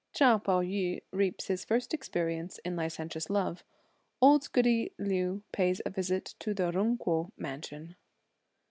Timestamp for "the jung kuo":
6.55-7.31